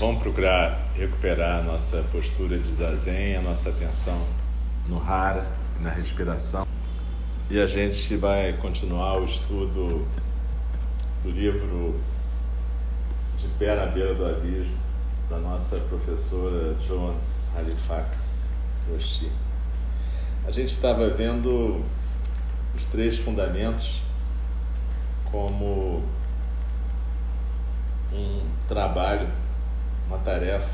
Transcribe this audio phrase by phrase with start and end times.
[0.00, 4.18] vamos procurar recuperar a nossa postura de zazen, a nossa atenção
[4.88, 5.46] no hara,
[5.82, 6.66] na respiração.
[7.50, 10.08] E a gente vai continuar o estudo
[11.22, 12.00] do livro
[13.36, 14.74] De Pé na Beira do Abismo,
[15.28, 17.16] da nossa professora Joan
[17.54, 18.48] Halifax
[18.90, 19.30] Roshi.
[20.46, 21.84] A gente estava vendo
[22.74, 24.00] os três fundamentos
[25.30, 26.02] como
[28.10, 29.28] um trabalho
[30.10, 30.68] uma tarefa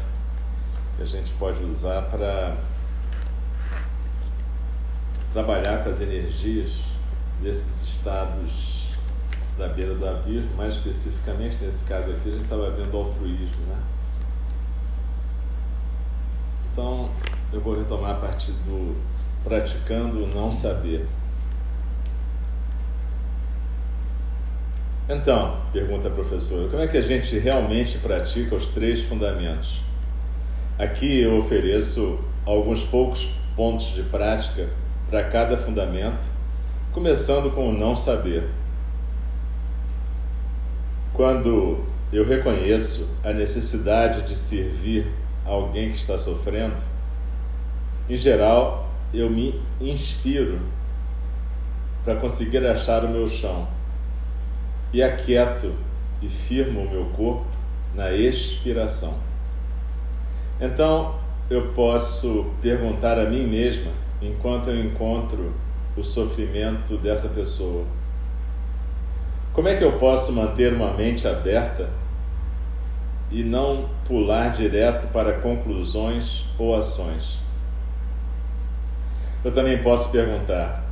[0.96, 2.56] que a gente pode usar para
[5.30, 6.80] trabalhar com as energias
[7.42, 8.88] desses estados
[9.58, 13.78] da beira do abismo, mais especificamente nesse caso aqui, a gente estava vendo altruísmo, né?
[16.72, 17.10] Então,
[17.52, 18.96] eu vou retomar a partir do
[19.44, 21.06] praticando o não saber.
[25.08, 29.80] Então, pergunta a professora, como é que a gente realmente pratica os três fundamentos?
[30.76, 34.68] Aqui eu ofereço alguns poucos pontos de prática
[35.08, 36.24] para cada fundamento,
[36.92, 38.48] começando com o não saber.
[41.12, 45.06] Quando eu reconheço a necessidade de servir
[45.44, 46.82] alguém que está sofrendo,
[48.10, 50.58] em geral eu me inspiro
[52.04, 53.75] para conseguir achar o meu chão
[54.96, 55.74] e aquieto
[56.22, 57.44] e firmo o meu corpo
[57.94, 59.12] na expiração.
[60.58, 61.16] Então
[61.50, 63.92] eu posso perguntar a mim mesma,
[64.22, 65.52] enquanto eu encontro
[65.94, 67.84] o sofrimento dessa pessoa:
[69.52, 71.90] como é que eu posso manter uma mente aberta
[73.30, 77.36] e não pular direto para conclusões ou ações?
[79.44, 80.86] Eu também posso perguntar: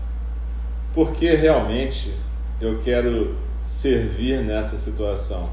[0.92, 2.14] por que realmente
[2.60, 5.48] eu quero servir nessa situação?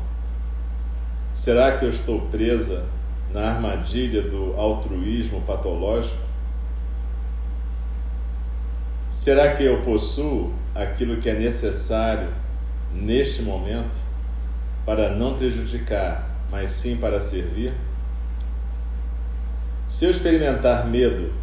[1.33, 2.85] Será que eu estou presa
[3.33, 6.21] na armadilha do altruísmo patológico?
[9.09, 12.29] Será que eu possuo aquilo que é necessário
[12.93, 13.97] neste momento
[14.85, 17.73] para não prejudicar, mas sim para servir?
[19.87, 21.33] Se eu experimentar medo,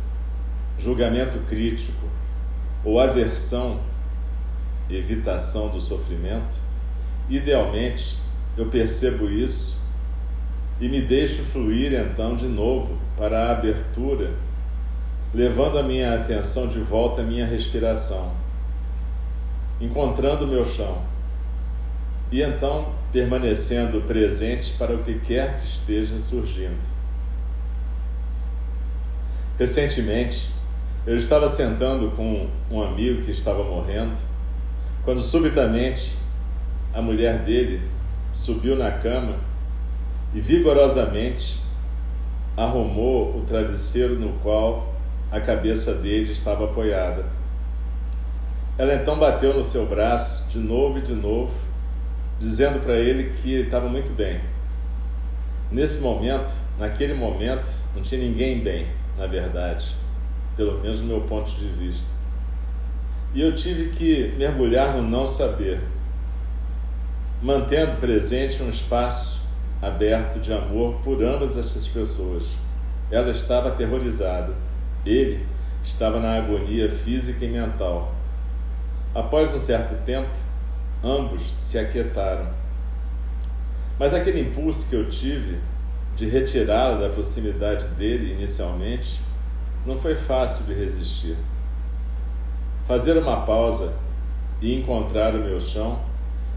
[0.79, 2.07] julgamento crítico
[2.85, 3.81] ou aversão
[4.91, 6.57] evitação do sofrimento,
[7.29, 8.17] idealmente
[8.57, 9.79] eu percebo isso
[10.81, 14.33] e me deixo fluir então de novo para a abertura,
[15.35, 18.33] levando a minha atenção de volta à minha respiração,
[19.81, 21.03] encontrando meu chão
[22.31, 26.99] e então permanecendo presente para o que quer que esteja surgindo.
[29.59, 30.51] Recentemente,
[31.07, 34.19] eu estava sentando com um amigo que estava morrendo
[35.09, 36.19] quando subitamente
[36.93, 37.81] a mulher dele
[38.31, 39.37] subiu na cama
[40.35, 41.59] e vigorosamente
[42.55, 44.95] arrumou o travesseiro no qual
[45.33, 47.25] a cabeça dele estava apoiada.
[48.77, 51.55] Ela então bateu no seu braço de novo e de novo,
[52.39, 54.39] dizendo para ele que ele estava muito bem.
[55.73, 57.67] Nesse momento, naquele momento,
[57.97, 59.97] não tinha ninguém bem, na verdade,
[60.55, 62.18] pelo menos do meu ponto de vista.
[63.35, 65.81] E eu tive que mergulhar no não saber,
[67.43, 69.43] mantendo presente um espaço
[69.83, 72.55] aberto de amor por ambas essas pessoas.
[73.11, 74.55] Ela estava aterrorizada,
[75.05, 75.47] ele
[75.85, 78.15] estava na agonia física e mental.
[79.15, 80.31] Após um certo tempo,
[81.03, 82.47] ambos se aquietaram.
[83.99, 85.59] Mas aquele impulso que eu tive
[86.17, 89.21] de retirá-la da proximidade dele inicialmente
[89.87, 91.37] não foi fácil de resistir.
[92.89, 93.99] Fazer uma pausa
[94.63, 96.01] e encontrar o meu chão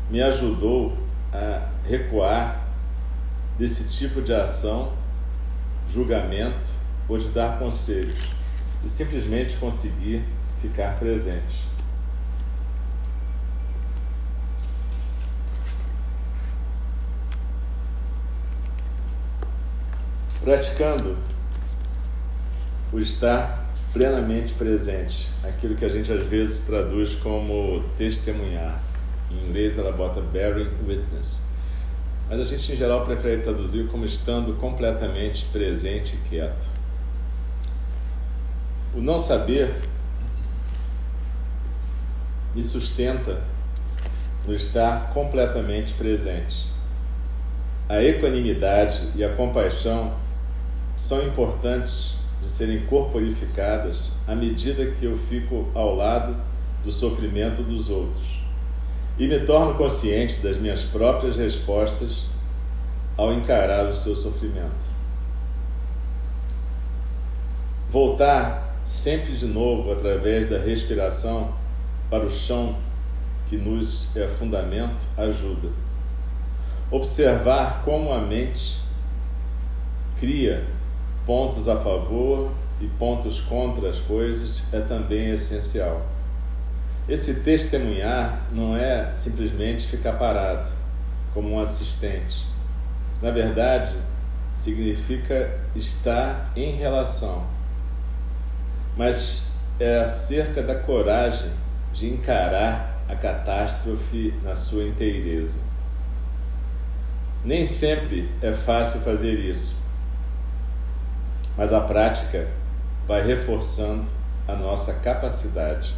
[0.10, 0.96] me ajudou
[1.34, 2.68] a recuar
[3.60, 4.94] desse tipo de ação,
[5.90, 6.70] julgamento
[7.10, 8.18] ou de dar conselhos
[8.82, 10.24] e simplesmente conseguir
[10.62, 11.70] ficar presente.
[20.42, 21.18] Praticando
[22.94, 23.61] o estar
[23.94, 28.82] plenamente presente, aquilo que a gente às vezes traduz como testemunhar.
[29.30, 31.44] Em inglês ela bota bearing witness.
[32.30, 36.66] Mas a gente em geral prefere traduzir como estando completamente presente e quieto.
[38.96, 39.82] O não saber
[42.56, 43.42] me sustenta
[44.46, 46.68] no estar completamente presente.
[47.88, 50.14] A equanimidade e a compaixão
[50.96, 56.36] são importantes de serem corporificadas à medida que eu fico ao lado
[56.84, 58.42] do sofrimento dos outros
[59.18, 62.26] e me torno consciente das minhas próprias respostas
[63.16, 64.92] ao encarar o seu sofrimento.
[67.92, 71.54] Voltar sempre de novo através da respiração
[72.10, 72.76] para o chão
[73.50, 75.68] que nos é fundamento ajuda.
[76.90, 78.80] Observar como a mente
[80.20, 80.66] cria
[81.26, 86.06] pontos a favor e pontos contra as coisas é também essencial.
[87.08, 90.68] Esse testemunhar não é simplesmente ficar parado
[91.34, 92.46] como um assistente.
[93.22, 93.96] Na verdade,
[94.56, 97.46] significa estar em relação.
[98.98, 99.48] Mas
[99.80, 101.52] é acerca da coragem
[101.94, 105.60] de encarar a catástrofe na sua inteireza.
[107.44, 109.81] Nem sempre é fácil fazer isso
[111.58, 112.48] mas a prática
[113.08, 114.06] vai reforçando
[114.48, 115.96] a nossa capacidade.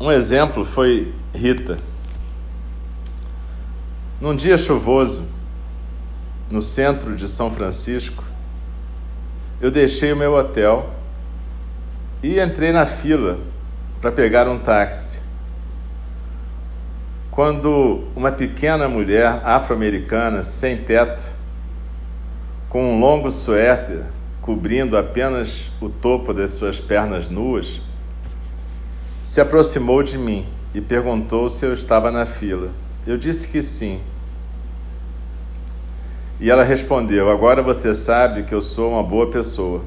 [0.00, 1.78] Um exemplo foi Rita.
[4.20, 5.28] Num dia chuvoso,
[6.50, 8.22] no centro de São Francisco,
[9.60, 10.90] eu deixei o meu hotel
[12.22, 13.38] e entrei na fila
[14.00, 15.23] para pegar um táxi.
[17.34, 21.28] Quando uma pequena mulher afro-americana sem teto,
[22.68, 24.04] com um longo suéter
[24.40, 27.80] cobrindo apenas o topo das suas pernas nuas,
[29.24, 32.70] se aproximou de mim e perguntou se eu estava na fila.
[33.04, 34.00] Eu disse que sim.
[36.38, 39.82] E ela respondeu: Agora você sabe que eu sou uma boa pessoa.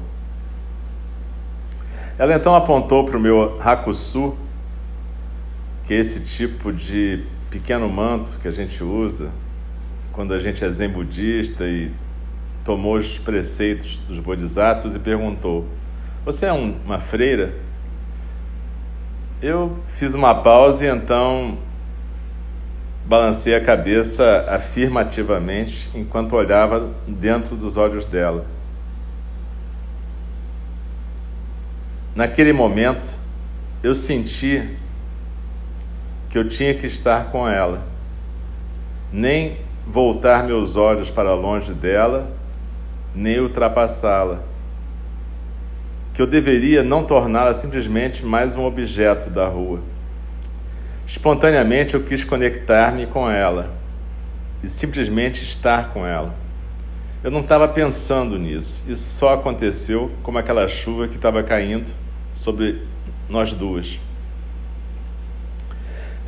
[2.18, 4.36] Ela então apontou para o meu hakusu,
[5.86, 9.30] que é esse tipo de pequeno manto que a gente usa
[10.12, 11.92] quando a gente é zen budista e
[12.64, 15.64] tomou os preceitos dos bodhisattvas e perguntou:
[16.24, 17.54] Você é um, uma freira?
[19.40, 21.58] Eu fiz uma pausa e então
[23.06, 28.44] balancei a cabeça afirmativamente enquanto olhava dentro dos olhos dela.
[32.14, 33.16] Naquele momento,
[33.82, 34.76] eu senti
[36.28, 37.82] que eu tinha que estar com ela,
[39.12, 39.56] nem
[39.86, 42.30] voltar meus olhos para longe dela,
[43.14, 44.40] nem ultrapassá-la.
[46.12, 49.80] Que eu deveria não torná-la simplesmente mais um objeto da rua.
[51.06, 53.70] Espontaneamente eu quis conectar-me com ela
[54.62, 56.34] e simplesmente estar com ela.
[57.24, 58.82] Eu não estava pensando nisso.
[58.86, 61.90] Isso só aconteceu como aquela chuva que estava caindo
[62.34, 62.82] sobre
[63.28, 63.98] nós duas.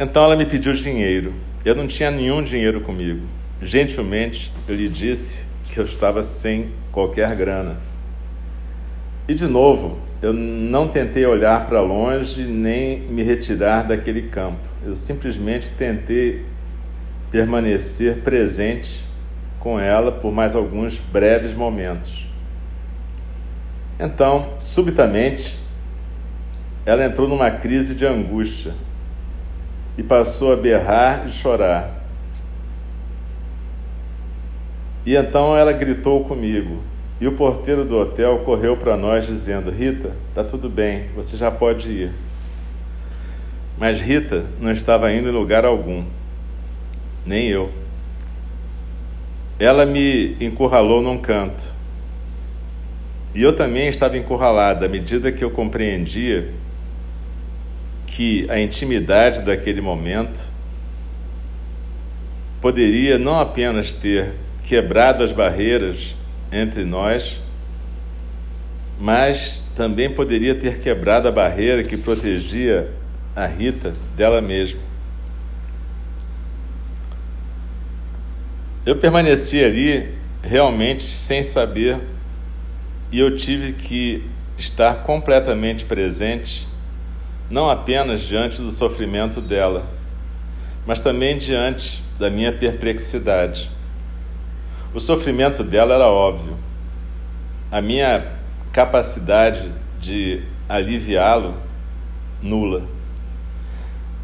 [0.03, 1.35] Então ela me pediu dinheiro.
[1.63, 3.21] Eu não tinha nenhum dinheiro comigo.
[3.61, 7.77] Gentilmente eu lhe disse que eu estava sem qualquer grana.
[9.29, 14.67] E de novo, eu não tentei olhar para longe nem me retirar daquele campo.
[14.83, 16.47] Eu simplesmente tentei
[17.31, 19.05] permanecer presente
[19.59, 22.27] com ela por mais alguns breves momentos.
[23.99, 25.59] Então, subitamente,
[26.87, 28.73] ela entrou numa crise de angústia
[30.01, 31.91] e passou a berrar e chorar.
[35.05, 36.83] E então ela gritou comigo:
[37.21, 41.51] e o porteiro do hotel correu para nós dizendo: Rita, tá tudo bem, você já
[41.51, 42.13] pode ir.
[43.79, 46.03] Mas Rita não estava indo em lugar algum,
[47.27, 47.71] nem eu.
[49.59, 51.75] Ela me encurralou num canto.
[53.35, 56.55] E eu também estava encurralada à medida que eu compreendia
[58.11, 60.41] que a intimidade daquele momento
[62.61, 66.15] poderia não apenas ter quebrado as barreiras
[66.53, 67.41] entre nós,
[69.01, 72.93] mas também poderia ter quebrado a barreira que protegia
[73.35, 74.81] a Rita dela mesma.
[78.85, 82.01] Eu permaneci ali realmente sem saber
[83.13, 84.25] e eu tive que
[84.57, 86.67] estar completamente presente,
[87.51, 89.85] não apenas diante do sofrimento dela,
[90.87, 93.69] mas também diante da minha perplexidade.
[94.95, 96.57] O sofrimento dela era óbvio.
[97.73, 98.27] A minha
[98.73, 101.57] capacidade de aliviá-lo,
[102.41, 102.83] nula.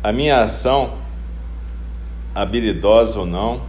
[0.03, 0.99] A minha ação,
[2.33, 3.63] habilidosa ou não,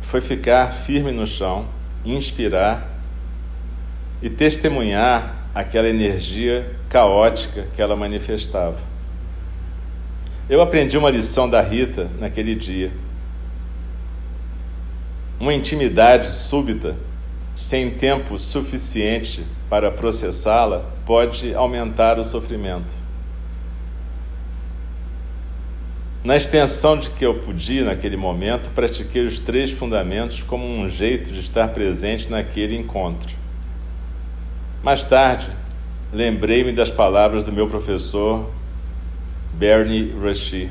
[0.00, 1.66] foi ficar firme no chão,
[2.04, 2.88] inspirar
[4.22, 8.89] e testemunhar aquela energia caótica que ela manifestava.
[10.50, 12.90] Eu aprendi uma lição da Rita naquele dia.
[15.38, 16.96] Uma intimidade súbita,
[17.54, 22.92] sem tempo suficiente para processá-la, pode aumentar o sofrimento.
[26.24, 31.30] Na extensão de que eu podia naquele momento, pratiquei os três fundamentos como um jeito
[31.30, 33.36] de estar presente naquele encontro.
[34.82, 35.46] Mais tarde,
[36.12, 38.50] lembrei-me das palavras do meu professor
[39.60, 40.70] Bernie Rushy.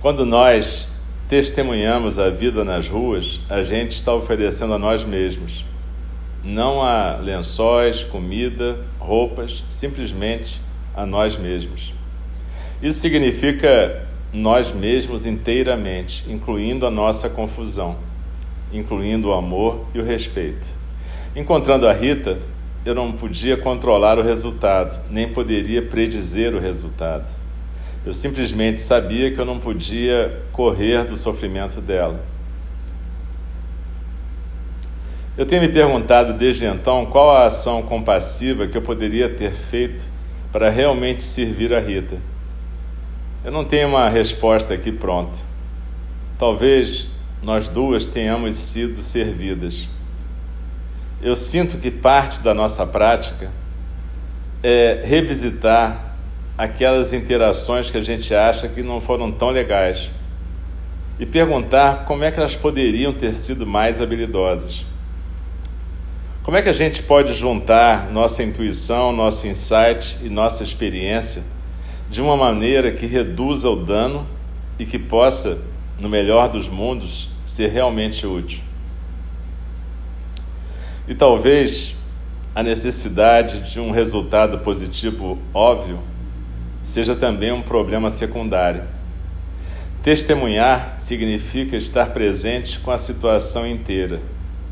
[0.00, 0.90] Quando nós
[1.28, 5.62] testemunhamos a vida nas ruas, a gente está oferecendo a nós mesmos.
[6.42, 10.58] Não a lençóis, comida, roupas, simplesmente
[10.96, 11.92] a nós mesmos.
[12.80, 17.98] Isso significa nós mesmos inteiramente, incluindo a nossa confusão,
[18.72, 20.66] incluindo o amor e o respeito.
[21.36, 22.38] Encontrando a Rita,
[22.88, 27.28] eu não podia controlar o resultado, nem poderia predizer o resultado.
[28.06, 32.18] Eu simplesmente sabia que eu não podia correr do sofrimento dela.
[35.36, 40.06] Eu tenho me perguntado desde então qual a ação compassiva que eu poderia ter feito
[40.50, 42.16] para realmente servir a Rita.
[43.44, 45.38] Eu não tenho uma resposta aqui pronta.
[46.38, 47.06] Talvez
[47.42, 49.86] nós duas tenhamos sido servidas.
[51.20, 53.50] Eu sinto que parte da nossa prática
[54.62, 56.14] é revisitar
[56.56, 60.10] aquelas interações que a gente acha que não foram tão legais
[61.18, 64.86] e perguntar como é que elas poderiam ter sido mais habilidosas.
[66.44, 71.42] Como é que a gente pode juntar nossa intuição, nosso insight e nossa experiência
[72.08, 74.26] de uma maneira que reduza o dano
[74.78, 75.58] e que possa,
[75.98, 78.67] no melhor dos mundos, ser realmente útil?
[81.08, 81.96] E talvez
[82.54, 86.00] a necessidade de um resultado positivo óbvio
[86.82, 88.82] seja também um problema secundário.
[90.02, 94.20] Testemunhar significa estar presente com a situação inteira,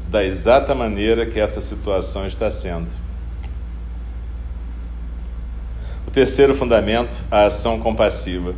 [0.09, 2.89] da exata maneira que essa situação está sendo.
[6.07, 8.55] O terceiro fundamento, a ação compassiva.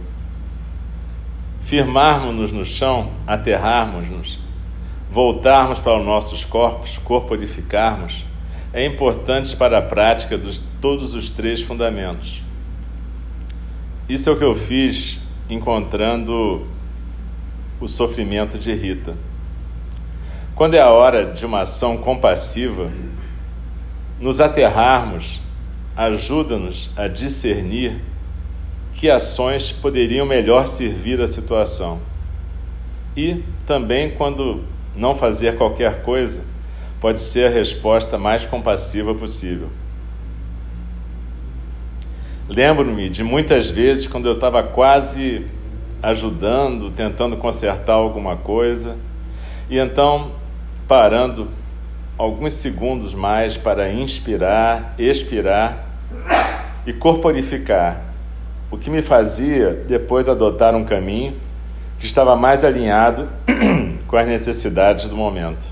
[1.62, 4.38] Firmarmos-nos no chão, aterrarmos-nos,
[5.10, 8.24] voltarmos para os nossos corpos, corporificarmos,
[8.72, 12.42] é importante para a prática de todos os três fundamentos.
[14.08, 16.66] Isso é o que eu fiz encontrando
[17.80, 19.14] o sofrimento de Rita.
[20.54, 22.90] Quando é a hora de uma ação compassiva,
[24.20, 25.40] nos aterrarmos
[25.98, 28.00] ajuda-nos a discernir
[28.94, 32.00] que ações poderiam melhor servir a situação.
[33.16, 34.62] E também, quando
[34.98, 36.42] não fazer qualquer coisa,
[37.00, 39.68] pode ser a resposta mais compassiva possível.
[42.48, 45.46] Lembro-me de muitas vezes quando eu estava quase
[46.02, 48.96] ajudando, tentando consertar alguma coisa,
[49.70, 50.32] e então
[50.88, 51.48] parando
[52.16, 55.86] alguns segundos mais para inspirar, expirar
[56.86, 58.02] e corporificar,
[58.70, 61.34] o que me fazia depois adotar um caminho
[61.98, 63.28] que estava mais alinhado
[64.08, 65.68] com as necessidades do momento.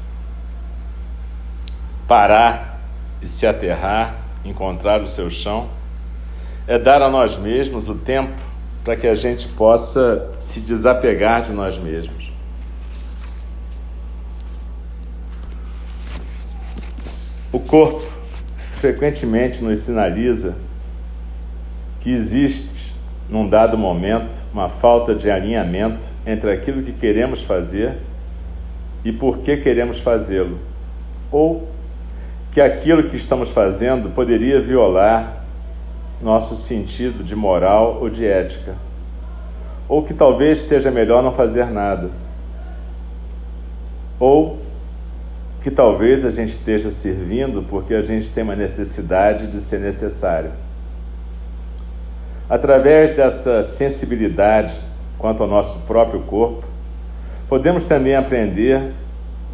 [2.07, 2.79] Parar
[3.21, 4.15] e se aterrar,
[4.45, 5.69] encontrar o seu chão
[6.69, 8.41] é dar a nós mesmos o tempo
[8.85, 12.31] para que a gente possa se desapegar de nós mesmos.
[17.51, 18.05] O corpo
[18.73, 20.57] frequentemente nos sinaliza
[22.01, 22.95] que existe,
[23.29, 27.99] num dado momento, uma falta de alinhamento entre aquilo que queremos fazer
[29.07, 30.59] e por que queremos fazê-lo,
[31.31, 31.69] ou
[32.51, 35.45] que aquilo que estamos fazendo poderia violar
[36.21, 38.75] nosso sentido de moral ou de ética,
[39.89, 42.11] ou que talvez seja melhor não fazer nada,
[44.19, 44.59] ou
[45.63, 50.51] que talvez a gente esteja servindo porque a gente tem uma necessidade de ser necessário.
[52.51, 54.75] Através dessa sensibilidade
[55.17, 56.66] quanto ao nosso próprio corpo,
[57.49, 58.93] podemos também aprender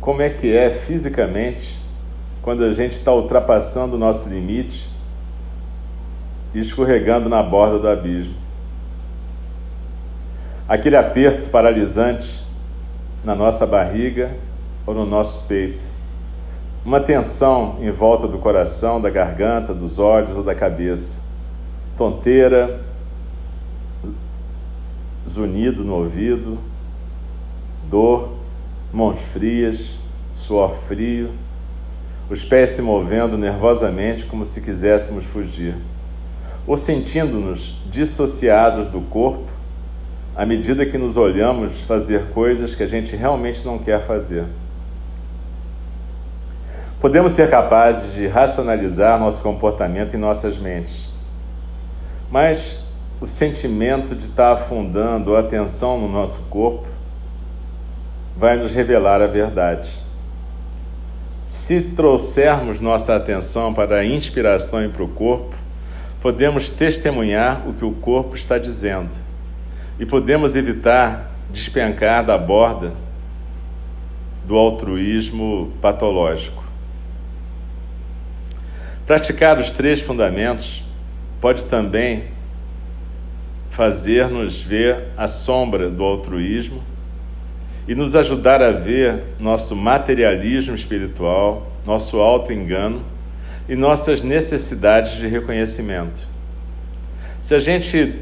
[0.01, 1.81] como é que é fisicamente
[2.43, 4.91] quando a gente está ultrapassando o nosso limite
[6.55, 8.35] e escorregando na borda do abismo.
[10.69, 12.43] Aquele aperto paralisante
[13.25, 14.33] na nossa barriga
[14.87, 15.85] ou no nosso peito.
[16.85, 21.21] Uma tensão em volta do coração, da garganta, dos olhos ou da cabeça,
[21.97, 22.81] tonteira,
[25.29, 26.59] zunido no ouvido,
[27.93, 28.31] dor,
[28.91, 29.91] mãos frias,
[30.33, 31.33] suor frio,
[32.31, 35.77] os pés se movendo nervosamente como se quiséssemos fugir,
[36.67, 39.45] ou sentindo-nos dissociados do corpo
[40.35, 44.47] à medida que nos olhamos fazer coisas que a gente realmente não quer fazer.
[46.99, 51.07] Podemos ser capazes de racionalizar nosso comportamento em nossas mentes,
[52.31, 52.83] mas
[53.21, 56.92] o sentimento de estar afundando a atenção no nosso corpo
[58.37, 59.91] vai nos revelar a verdade.
[61.49, 65.55] Se trouxermos nossa atenção para a inspiração e para o corpo,
[66.21, 69.15] podemos testemunhar o que o corpo está dizendo
[69.99, 72.93] e podemos evitar despencar da borda
[74.47, 76.65] do altruísmo patológico.
[79.07, 80.83] Praticar os três fundamentos
[81.41, 82.29] pode também
[83.69, 86.83] fazer-nos ver a sombra do altruísmo
[87.87, 93.03] e nos ajudar a ver nosso materialismo espiritual, nosso auto-engano
[93.69, 96.29] e nossas necessidades de reconhecimento.
[97.41, 98.21] Se a gente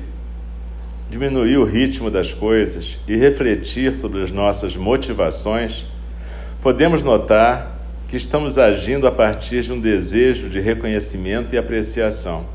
[1.11, 5.87] diminuir o ritmo das coisas e refletir sobre as nossas motivações,
[6.63, 12.47] podemos notar que estamos agindo a partir de um desejo de reconhecimento e apreciação.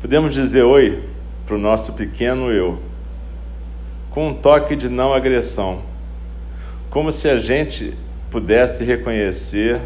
[0.00, 1.02] Podemos dizer oi
[1.44, 2.78] para o nosso pequeno eu,
[4.10, 5.82] com um toque de não agressão,
[6.96, 7.92] como se a gente
[8.30, 9.82] pudesse reconhecer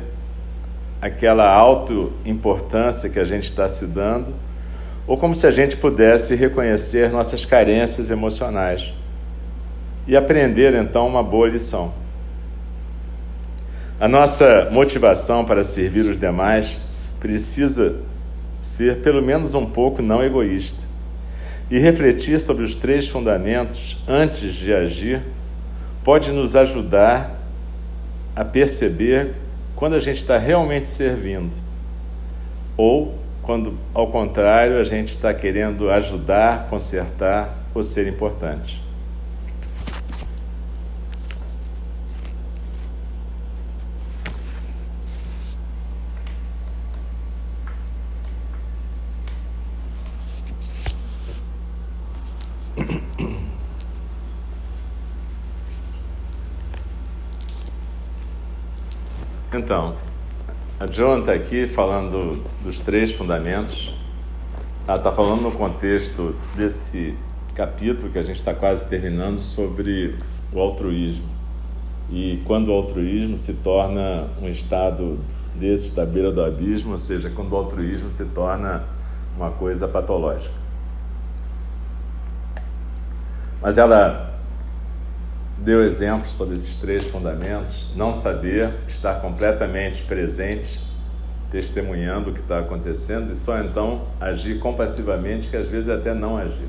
[1.03, 4.33] aquela autoimportância que a gente está se dando,
[5.09, 8.94] ou como se a gente pudesse reconhecer nossas carências emocionais
[10.07, 11.92] e aprender então uma boa lição.
[13.99, 16.77] A nossa motivação para servir os demais
[17.18, 17.96] precisa
[18.62, 20.79] ser pelo menos um pouco não egoísta.
[21.68, 25.20] E refletir sobre os três fundamentos antes de agir
[26.05, 27.39] pode nos ajudar
[28.35, 29.35] a perceber
[29.77, 31.57] quando a gente está realmente servindo
[32.77, 38.83] ou quando, ao contrário, a gente está querendo ajudar, consertar ou ser importante.
[59.61, 59.94] Então,
[60.79, 63.94] a Joan está aqui falando dos três fundamentos.
[64.88, 67.14] Ela está falando no contexto desse
[67.55, 70.16] capítulo que a gente está quase terminando sobre
[70.51, 71.29] o altruísmo.
[72.11, 75.20] E quando o altruísmo se torna um estado
[75.55, 78.85] desses da beira do abismo, ou seja, quando o altruísmo se torna
[79.37, 80.55] uma coisa patológica.
[83.61, 84.30] Mas ela
[85.61, 90.81] deu exemplos sobre esses três fundamentos: não saber, estar completamente presente,
[91.51, 96.14] testemunhando o que está acontecendo e só então agir compassivamente, que às vezes é até
[96.14, 96.68] não agir.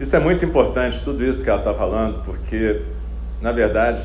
[0.00, 2.82] Isso é muito importante, tudo isso que ela está falando, porque,
[3.40, 4.02] na verdade,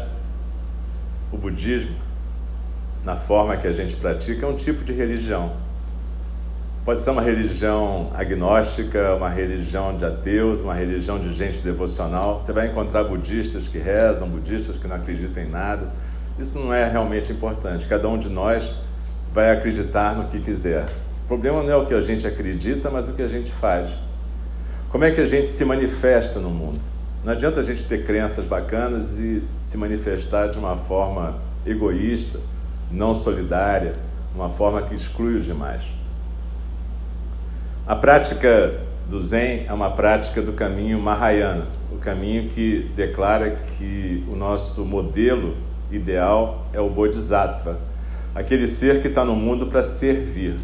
[1.31, 1.95] o budismo,
[3.03, 5.66] na forma que a gente pratica, é um tipo de religião
[6.87, 12.39] Pode ser uma religião agnóstica, uma religião de ateus, uma religião de gente devocional.
[12.39, 15.91] Você vai encontrar budistas que rezam, budistas que não acreditam em nada.
[16.39, 17.85] Isso não é realmente importante.
[17.87, 18.73] Cada um de nós
[19.33, 20.85] vai acreditar no que quiser.
[21.25, 23.89] O problema não é o que a gente acredita, mas o que a gente faz.
[24.89, 26.79] Como é que a gente se manifesta no mundo?
[27.21, 32.39] Não adianta a gente ter crenças bacanas e se manifestar de uma forma egoísta
[32.89, 33.91] não solidária,
[34.33, 35.96] uma forma que exclui os demais.
[37.87, 44.25] A prática do Zen é uma prática do caminho Mahayana, o caminho que declara que
[44.27, 45.55] o nosso modelo
[45.89, 47.79] ideal é o Bodhisattva,
[48.35, 50.57] aquele ser que está no mundo para servir.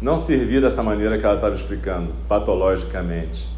[0.00, 3.48] Não servir dessa maneira que ela estava explicando, patologicamente.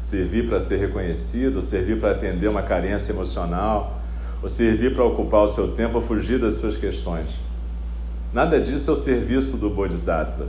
[0.00, 4.00] Servir para ser reconhecido, servir para atender uma carência emocional,
[4.42, 7.28] ou servir para ocupar o seu tempo ou fugir das suas questões.
[8.32, 10.46] Nada disso é o serviço do Bodhisattva.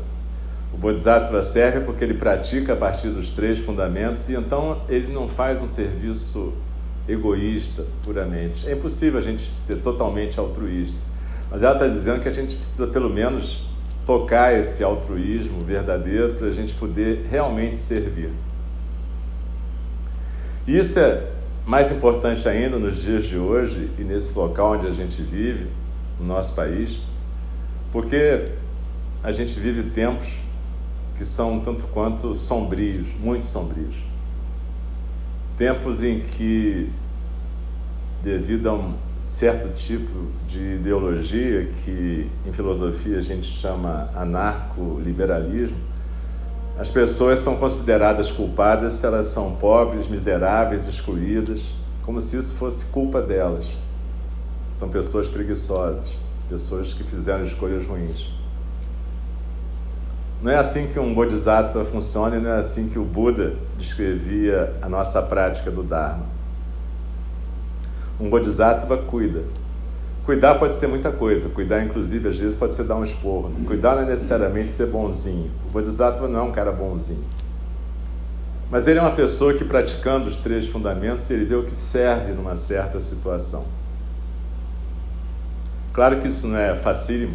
[0.73, 5.27] O Bodhisattva serve porque ele pratica a partir dos três fundamentos e então ele não
[5.27, 6.53] faz um serviço
[7.07, 8.67] egoísta puramente.
[8.67, 10.99] É impossível a gente ser totalmente altruísta.
[11.49, 13.67] Mas ela está dizendo que a gente precisa pelo menos
[14.05, 18.31] tocar esse altruísmo verdadeiro para a gente poder realmente servir.
[20.67, 21.27] E isso é
[21.65, 25.67] mais importante ainda nos dias de hoje e nesse local onde a gente vive,
[26.19, 26.99] no nosso país,
[27.91, 28.45] porque
[29.23, 30.33] a gente vive tempos
[31.19, 33.93] que são tanto quanto sombrios, muito sombrios.
[35.57, 36.89] Tempos em que,
[38.23, 38.93] devido a um
[39.25, 45.75] certo tipo de ideologia que em filosofia a gente chama anarco-liberalismo,
[46.77, 51.63] as pessoas são consideradas culpadas se elas são pobres, miseráveis, excluídas,
[52.05, 53.65] como se isso fosse culpa delas.
[54.71, 56.07] São pessoas preguiçosas,
[56.47, 58.38] pessoas que fizeram escolhas ruins.
[60.41, 64.73] Não é assim que um bodhisattva funciona e não é assim que o Buda descrevia
[64.81, 66.25] a nossa prática do Dharma.
[68.19, 69.43] Um bodhisattva cuida.
[70.25, 71.49] Cuidar pode ser muita coisa.
[71.49, 73.51] Cuidar, inclusive, às vezes pode ser dar um esporro.
[73.65, 75.51] Cuidar não é necessariamente ser bonzinho.
[75.67, 77.23] O bodhisattva não é um cara bonzinho.
[78.69, 82.33] Mas ele é uma pessoa que, praticando os três fundamentos, ele vê o que serve
[82.33, 83.65] numa certa situação.
[85.91, 87.33] Claro que isso não é facílimo,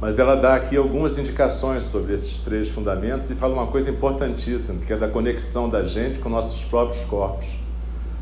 [0.00, 4.80] mas ela dá aqui algumas indicações sobre esses três fundamentos e fala uma coisa importantíssima,
[4.84, 7.46] que é da conexão da gente com nossos próprios corpos.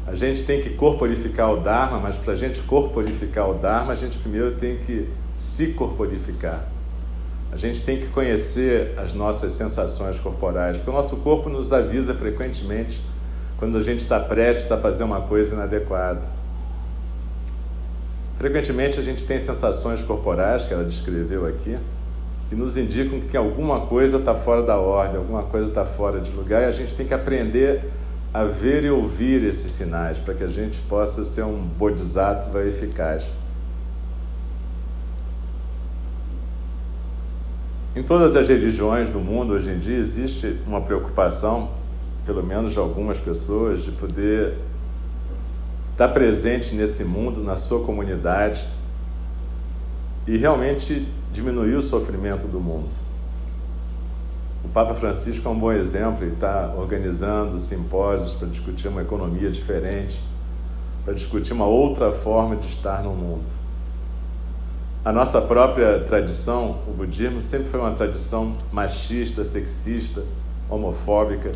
[0.06, 3.96] A gente tem que corporificar o Dharma, mas para a gente corporificar o Dharma, a
[3.96, 6.68] gente primeiro tem que se corporificar.
[7.50, 12.14] A gente tem que conhecer as nossas sensações corporais, porque o nosso corpo nos avisa
[12.14, 13.00] frequentemente
[13.58, 16.33] quando a gente está prestes a fazer uma coisa inadequada.
[18.44, 21.78] Frequentemente a gente tem sensações corporais, que ela descreveu aqui,
[22.50, 26.30] que nos indicam que alguma coisa está fora da ordem, alguma coisa está fora de
[26.30, 27.90] lugar, e a gente tem que aprender
[28.34, 33.24] a ver e ouvir esses sinais para que a gente possa ser um bodhisattva eficaz.
[37.96, 41.70] Em todas as religiões do mundo hoje em dia existe uma preocupação,
[42.26, 44.58] pelo menos de algumas pessoas, de poder
[45.94, 48.68] estar presente nesse mundo, na sua comunidade
[50.26, 52.90] e realmente diminuir o sofrimento do mundo.
[54.64, 59.48] O Papa Francisco é um bom exemplo, ele está organizando simpósios para discutir uma economia
[59.48, 60.20] diferente,
[61.04, 63.52] para discutir uma outra forma de estar no mundo.
[65.04, 70.24] A nossa própria tradição, o budismo, sempre foi uma tradição machista, sexista,
[70.68, 71.52] homofóbica,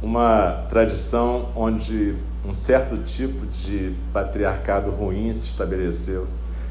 [0.00, 6.26] uma tradição onde um certo tipo de patriarcado ruim se estabeleceu.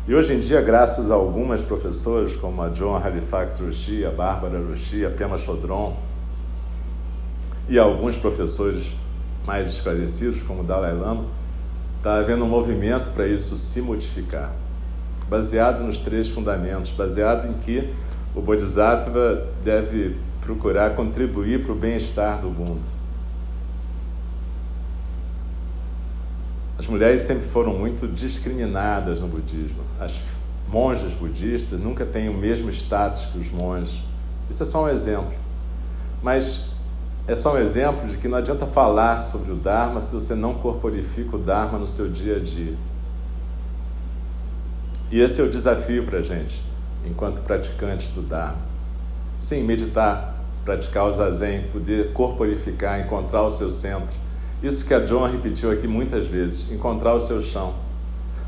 [0.08, 4.60] E hoje em dia, graças a algumas professoras, como a John Halifax Roshi, a Bárbara
[4.60, 5.96] Roshi, a Pema Chodron,
[7.68, 8.96] e alguns professores
[9.46, 11.26] mais esclarecidos, como o Dalai Lama,
[11.98, 14.52] está havendo um movimento para isso se modificar,
[15.30, 17.94] baseado nos três fundamentos, baseado em que
[18.34, 22.99] o Bodhisattva deve procurar contribuir para o bem-estar do mundo
[26.80, 29.84] As mulheres sempre foram muito discriminadas no budismo.
[30.00, 30.18] As
[30.65, 34.02] monjas budistas nunca têm o mesmo status que os monges.
[34.50, 35.34] Isso é só um exemplo.
[36.24, 36.70] Mas
[37.28, 40.54] é só um exemplo de que não adianta falar sobre o Dharma se você não
[40.54, 42.76] corporifica o Dharma no seu dia a dia.
[45.12, 46.63] E esse é o desafio para a gente,
[47.06, 48.62] enquanto praticantes do Dharma.
[49.38, 54.29] Sim, meditar, praticar o zazen, poder corporificar, encontrar o seu centro
[54.62, 57.74] isso que a John repetiu aqui muitas vezes: encontrar o seu chão.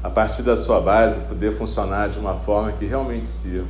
[0.04, 3.68] A partir da sua base, poder funcionar de uma forma que realmente sirva.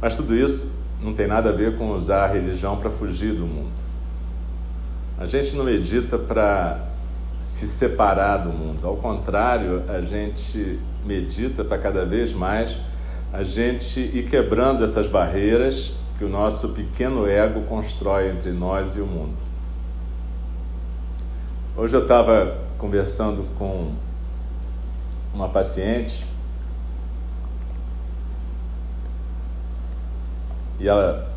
[0.00, 3.46] Mas tudo isso não tem nada a ver com usar a religião para fugir do
[3.46, 3.72] mundo.
[5.18, 6.80] A gente não medita para
[7.40, 8.86] se separar do mundo.
[8.86, 12.78] Ao contrário, a gente medita para cada vez mais
[13.32, 19.00] a gente ir quebrando essas barreiras que o nosso pequeno ego constrói entre nós e
[19.00, 19.51] o mundo.
[21.74, 23.94] Hoje eu estava conversando com
[25.32, 26.26] uma paciente
[30.78, 31.32] e ela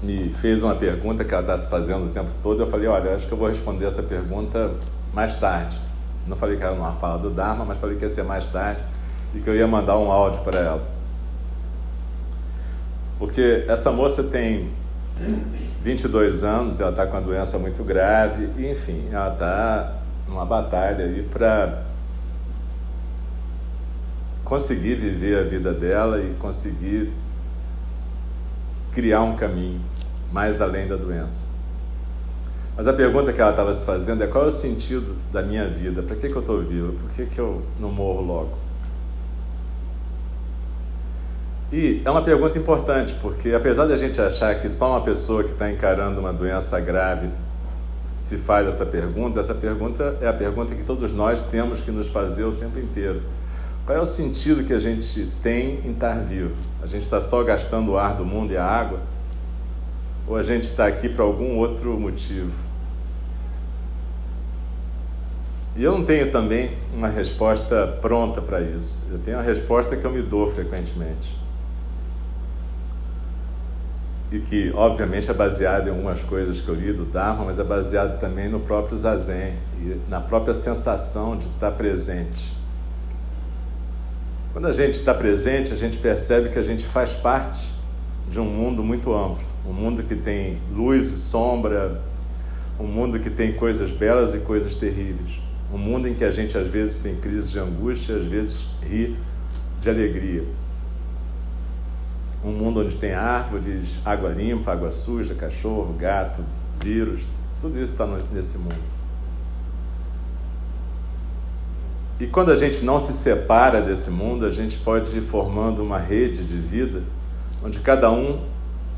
[0.00, 2.62] me fez uma pergunta que ela está se fazendo o tempo todo.
[2.62, 4.70] Eu falei: Olha, acho que eu vou responder essa pergunta
[5.12, 5.76] mais tarde.
[6.24, 8.80] Não falei que era uma fala do Dharma, mas falei que ia ser mais tarde
[9.34, 10.88] e que eu ia mandar um áudio para ela.
[13.18, 14.70] Porque essa moça tem
[15.82, 19.94] 22 anos, ela está com uma doença muito grave, e enfim, ela está
[20.26, 21.82] numa batalha aí para
[24.44, 27.12] conseguir viver a vida dela e conseguir
[28.92, 29.80] criar um caminho
[30.32, 31.46] mais além da doença.
[32.76, 35.68] Mas a pergunta que ela estava se fazendo é qual é o sentido da minha
[35.68, 36.02] vida?
[36.02, 36.92] Para que, que eu estou viva?
[36.92, 38.67] Por que, que eu não morro logo?
[41.70, 45.44] E é uma pergunta importante, porque apesar de a gente achar que só uma pessoa
[45.44, 47.28] que está encarando uma doença grave
[48.18, 52.08] se faz essa pergunta, essa pergunta é a pergunta que todos nós temos que nos
[52.08, 53.20] fazer o tempo inteiro.
[53.84, 56.54] Qual é o sentido que a gente tem em estar vivo?
[56.82, 59.00] A gente está só gastando o ar do mundo e a água?
[60.26, 62.52] Ou a gente está aqui por algum outro motivo?
[65.76, 69.04] E eu não tenho também uma resposta pronta para isso.
[69.10, 71.38] Eu tenho a resposta que eu me dou frequentemente
[74.30, 77.64] e que obviamente é baseado em algumas coisas que eu li do Dharma, mas é
[77.64, 82.52] baseado também no próprio Zazen e na própria sensação de estar presente.
[84.52, 87.72] Quando a gente está presente, a gente percebe que a gente faz parte
[88.30, 92.02] de um mundo muito amplo, um mundo que tem luz e sombra,
[92.78, 95.40] um mundo que tem coisas belas e coisas terríveis,
[95.72, 99.16] um mundo em que a gente às vezes tem crises de angústia, às vezes ri
[99.80, 100.44] de alegria
[102.44, 106.42] um mundo onde tem árvores, água limpa, água suja, cachorro, gato,
[106.82, 107.28] vírus,
[107.60, 108.98] tudo isso está nesse mundo.
[112.20, 115.98] E quando a gente não se separa desse mundo, a gente pode ir formando uma
[115.98, 117.02] rede de vida
[117.64, 118.40] onde cada um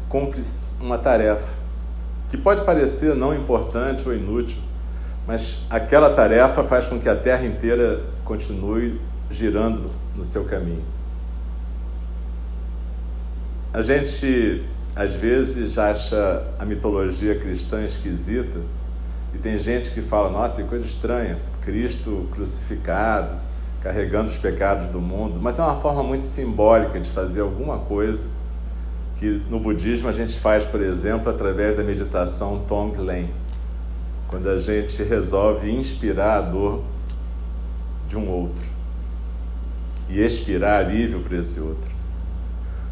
[0.09, 0.43] cumpre
[0.81, 1.61] uma tarefa
[2.31, 4.59] que pode parecer não importante ou inútil,
[5.27, 9.01] mas aquela tarefa faz com que a Terra inteira continue
[9.31, 10.85] girando no seu caminho.
[13.73, 14.65] A gente
[14.97, 18.59] às vezes acha a mitologia cristã esquisita
[19.33, 23.39] e tem gente que fala: nossa, que coisa estranha, Cristo crucificado,
[23.81, 25.39] carregando os pecados do mundo.
[25.41, 28.27] Mas é uma forma muito simbólica de fazer alguma coisa
[29.19, 33.31] que no budismo a gente faz, por exemplo, através da meditação Tonglen,
[34.27, 36.83] quando a gente resolve inspirar a dor
[38.09, 38.65] de um outro
[40.09, 41.90] e expirar alívio para esse outro.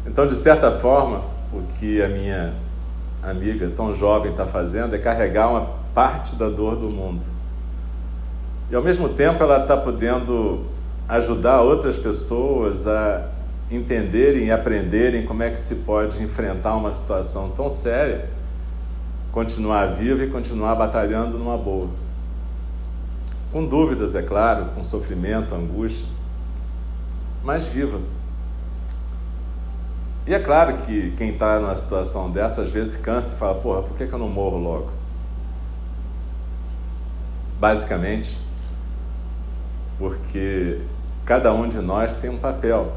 [0.05, 2.53] Então, de certa forma, o que a minha
[3.21, 7.25] amiga tão jovem está fazendo é carregar uma parte da dor do mundo.
[8.71, 10.65] E ao mesmo tempo ela está podendo
[11.07, 13.27] ajudar outras pessoas a
[13.71, 18.29] entenderem e aprenderem como é que se pode enfrentar uma situação tão séria,
[19.31, 21.89] continuar viva e continuar batalhando numa boa.
[23.51, 26.07] Com dúvidas, é claro, com sofrimento, angústia,
[27.43, 27.99] mas viva.
[30.27, 33.83] E é claro que quem está numa situação dessa, às vezes cansa e fala, porra,
[33.83, 34.91] por que, que eu não morro logo?
[37.59, 38.37] Basicamente,
[39.97, 40.79] porque
[41.25, 42.93] cada um de nós tem um papel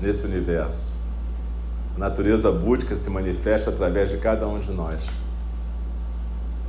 [0.00, 0.96] nesse universo.
[1.96, 5.00] A natureza búdica se manifesta através de cada um de nós.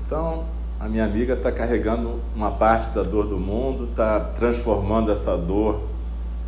[0.06, 0.46] Então,
[0.80, 5.89] a minha amiga está carregando uma parte da dor do mundo, está transformando essa dor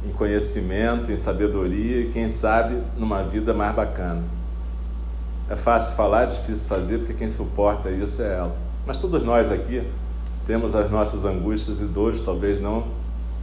[0.06, 4.24] em conhecimento, em sabedoria e, quem sabe, numa vida mais bacana.
[5.50, 8.56] É fácil falar, é difícil fazer, porque quem suporta isso é ela.
[8.86, 9.84] Mas todos nós aqui
[10.48, 12.86] temos as nossas angústias e dores, talvez não,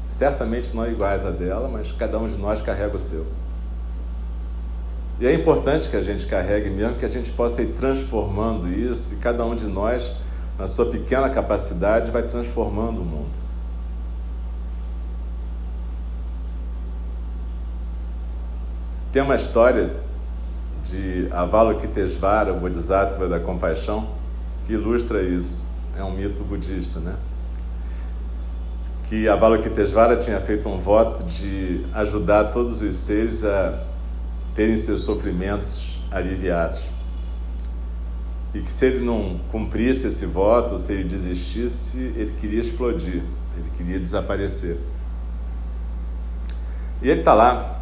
[0.09, 3.27] certamente não iguais a dela, mas cada um de nós carrega o seu.
[5.21, 9.15] E é importante que a gente carregue mesmo, que a gente possa ir transformando isso,
[9.15, 10.11] e cada um de nós,
[10.59, 13.48] na sua pequena capacidade, vai transformando o mundo.
[19.11, 19.91] Tem uma história
[20.85, 24.09] de Avalokitesvara, o Bodhisattva da compaixão,
[24.67, 25.67] que ilustra isso.
[25.97, 27.17] É um mito budista, né?
[29.09, 33.83] Que Avalokitesvara tinha feito um voto de ajudar todos os seres a
[34.55, 36.81] terem seus sofrimentos aliviados.
[38.53, 43.23] E que se ele não cumprisse esse voto, se ele desistisse, ele queria explodir,
[43.57, 44.79] ele queria desaparecer.
[47.01, 47.78] E ele está lá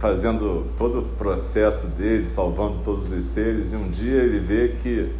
[0.00, 5.12] fazendo todo o processo dele, salvando todos os seres, e um dia ele vê que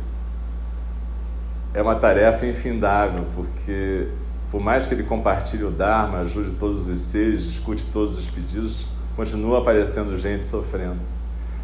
[1.74, 4.08] é uma tarefa infindável, porque
[4.50, 8.86] por mais que ele compartilhe o Dharma, ajude todos os seres, discute todos os pedidos,
[9.14, 10.98] continua aparecendo gente sofrendo.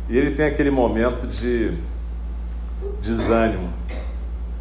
[0.09, 1.77] E ele tem aquele momento de
[3.03, 3.71] desânimo.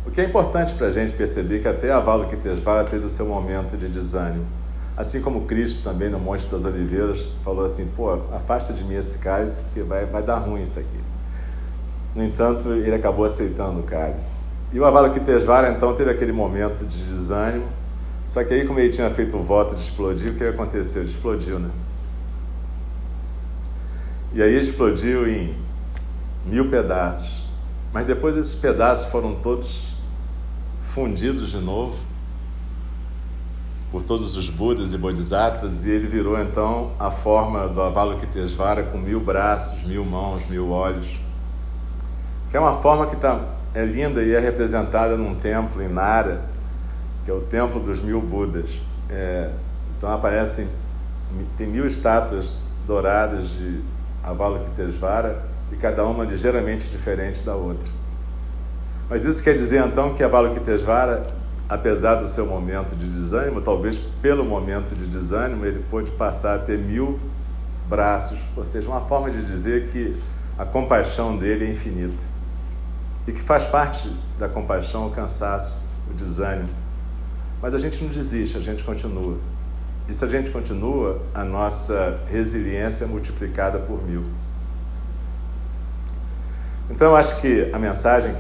[0.08, 3.76] O que é importante para a gente perceber que até Avalokitesvara teve o seu momento
[3.78, 4.46] de desânimo.
[4.98, 9.18] Assim como Cristo também no Monte das Oliveiras falou assim, pô, afasta de mim esse
[9.18, 11.00] cálice porque vai, vai dar ruim isso aqui.
[12.16, 14.46] No entanto, ele acabou aceitando o cálice.
[14.72, 17.66] E o Avalokitesvara então teve aquele momento de desânimo,
[18.26, 21.02] só que aí como ele tinha feito o voto de explodir, o que aconteceu?
[21.02, 21.70] Ele explodiu, né?
[24.34, 25.56] E aí explodiu em
[26.46, 27.44] mil pedaços.
[27.94, 29.94] Mas depois esses pedaços foram todos
[30.82, 31.96] fundidos de novo
[33.92, 38.98] por todos os Budas e Bodhisattvas, e ele virou então a forma do Avalokitesvara com
[38.98, 41.16] mil braços, mil mãos, mil olhos,
[42.52, 43.40] que é uma forma que tá,
[43.74, 46.42] é linda e é representada num templo em Nara,
[47.24, 48.82] que é o templo dos mil Budas.
[49.10, 49.50] É,
[49.98, 50.68] então aparecem,
[51.58, 53.82] tem mil estátuas douradas de
[54.24, 57.90] Avalokitesvara e cada uma ligeiramente diferente da outra.
[59.10, 61.24] Mas isso quer dizer então que Avalokitesvara
[61.68, 66.60] apesar do seu momento de desânimo, talvez pelo momento de desânimo, ele pôde passar a
[66.60, 67.20] ter mil
[67.90, 70.16] braços, ou seja, uma forma de dizer que
[70.58, 72.18] a compaixão dele é infinita.
[73.28, 76.70] E que faz parte da compaixão o cansaço, o desânimo.
[77.62, 79.38] Mas a gente não desiste, a gente continua.
[80.08, 84.24] E se a gente continua, a nossa resiliência é multiplicada por mil.
[86.92, 88.36] Então, eu acho que a mensagem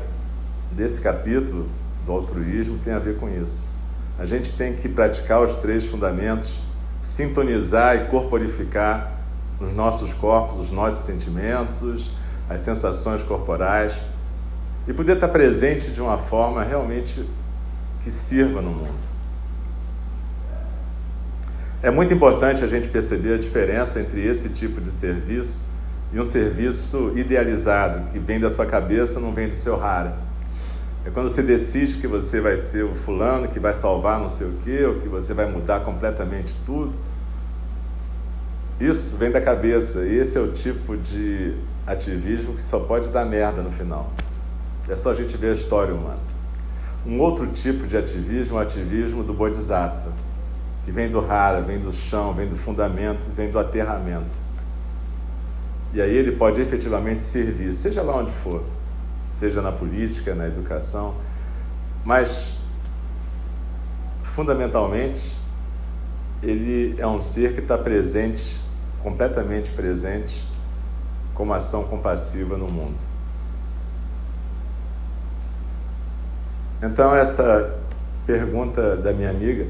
[0.71, 1.67] desse capítulo
[2.05, 3.69] do altruísmo tem a ver com isso.
[4.17, 6.59] A gente tem que praticar os três fundamentos,
[7.01, 9.11] sintonizar e corporificar
[9.59, 12.11] nos nossos corpos os nossos sentimentos,
[12.49, 13.93] as sensações corporais
[14.87, 17.27] e poder estar presente de uma forma realmente
[18.03, 19.15] que sirva no mundo.
[21.81, 25.67] É muito importante a gente perceber a diferença entre esse tipo de serviço
[26.13, 30.24] e um serviço idealizado, que vem da sua cabeça, não vem do seu rara.
[31.05, 34.47] É quando você decide que você vai ser o fulano, que vai salvar não sei
[34.47, 36.93] o quê, ou que você vai mudar completamente tudo.
[38.79, 40.03] Isso vem da cabeça.
[40.03, 41.53] E esse é o tipo de
[41.85, 44.11] ativismo que só pode dar merda no final.
[44.89, 46.17] É só a gente ver a história humana.
[47.05, 50.11] Um outro tipo de ativismo é o ativismo do Bodhisattva,
[50.85, 54.43] que vem do rara, vem do chão, vem do fundamento, vem do aterramento.
[55.93, 58.63] E aí ele pode efetivamente servir, seja lá onde for
[59.35, 61.15] seja na política, na educação,
[62.05, 62.53] mas
[64.23, 65.35] fundamentalmente
[66.41, 68.57] ele é um ser que está presente,
[69.03, 70.41] completamente presente,
[71.33, 72.97] como ação compassiva no mundo.
[76.81, 77.77] Então essa
[78.25, 79.67] pergunta da minha amiga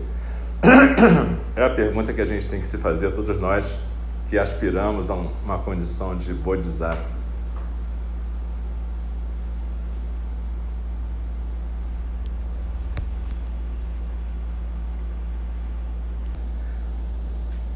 [1.55, 3.75] é a pergunta que a gente tem que se fazer todos nós
[4.29, 7.14] que aspiramos a uma condição de bodhisattva.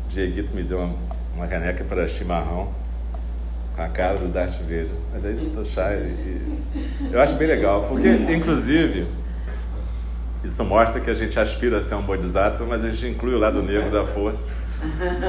[0.10, 0.95] Dieguito me deu uma,
[1.36, 2.74] uma caneca para chimarrão
[3.76, 4.89] com a cara do Darth Vader.
[5.13, 6.60] Mas aí botou chá e,
[7.12, 9.08] Eu acho bem legal, porque, inclusive,
[10.43, 13.39] isso mostra que a gente aspira a ser um bodhisattva, mas a gente inclui o
[13.39, 14.50] lado negro da força.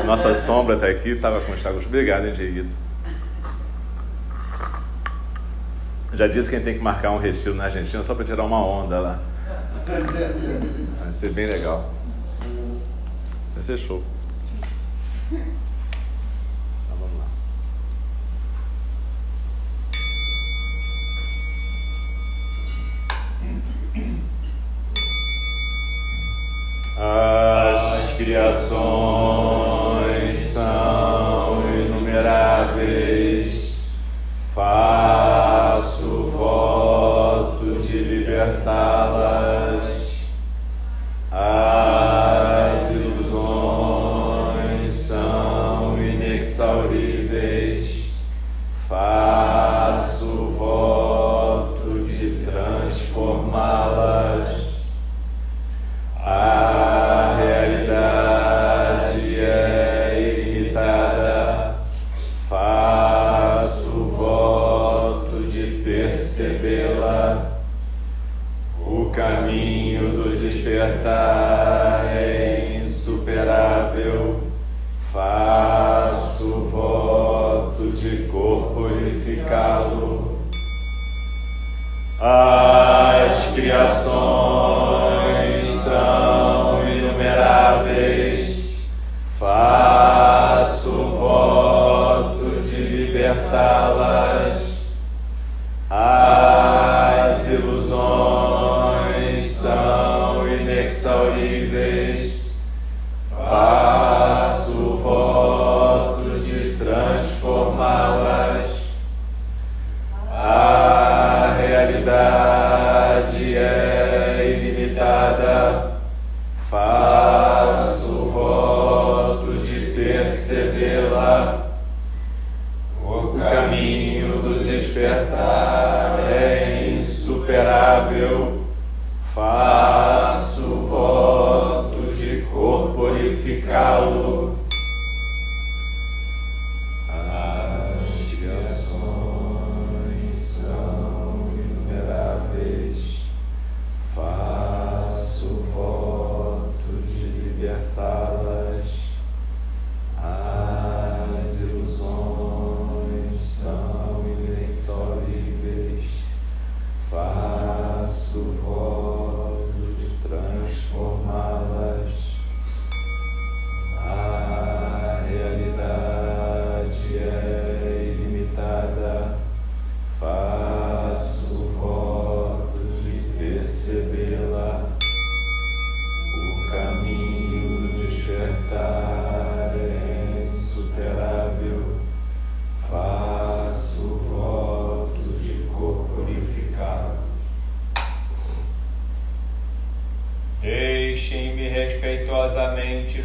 [0.05, 1.85] Nossa sombra está aqui, estava com os chagos.
[1.87, 2.75] Obrigado, hein, Dieguito.
[6.13, 8.43] Já disse que a gente tem que marcar um retiro na Argentina só para tirar
[8.43, 9.23] uma onda lá.
[9.87, 11.93] Vai ser bem legal.
[13.55, 14.03] Vai ser show.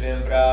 [0.06, 0.45] Respeitosamente